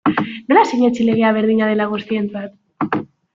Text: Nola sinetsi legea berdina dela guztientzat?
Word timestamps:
Nola 0.53 0.63
sinetsi 0.69 1.05
legea 1.09 1.31
berdina 1.35 1.67
dela 1.73 1.87
guztientzat? 1.93 2.99